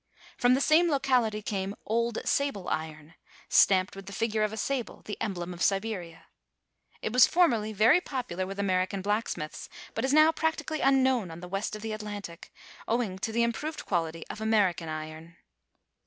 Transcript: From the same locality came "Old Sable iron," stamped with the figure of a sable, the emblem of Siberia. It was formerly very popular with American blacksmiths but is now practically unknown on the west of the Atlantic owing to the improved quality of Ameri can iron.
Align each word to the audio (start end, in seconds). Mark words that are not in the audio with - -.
From 0.35 0.55
the 0.55 0.61
same 0.61 0.89
locality 0.89 1.43
came 1.43 1.75
"Old 1.85 2.17
Sable 2.25 2.67
iron," 2.69 3.13
stamped 3.49 3.95
with 3.95 4.07
the 4.07 4.13
figure 4.13 4.41
of 4.41 4.51
a 4.51 4.57
sable, 4.57 5.03
the 5.05 5.15
emblem 5.21 5.53
of 5.53 5.61
Siberia. 5.61 6.25
It 7.03 7.13
was 7.13 7.27
formerly 7.27 7.71
very 7.71 8.01
popular 8.01 8.47
with 8.47 8.57
American 8.57 9.03
blacksmiths 9.03 9.69
but 9.93 10.03
is 10.03 10.11
now 10.11 10.31
practically 10.31 10.81
unknown 10.81 11.29
on 11.29 11.39
the 11.39 11.47
west 11.47 11.75
of 11.75 11.83
the 11.83 11.93
Atlantic 11.93 12.51
owing 12.87 13.19
to 13.19 13.31
the 13.31 13.43
improved 13.43 13.85
quality 13.85 14.27
of 14.27 14.39
Ameri 14.41 14.75
can 14.75 14.89
iron. 14.89 15.37